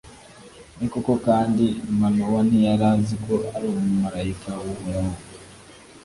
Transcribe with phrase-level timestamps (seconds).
[0.77, 1.65] ni koko kandi,
[1.99, 5.13] manowa ntiyari azi ko ari umumalayika w'uhoraho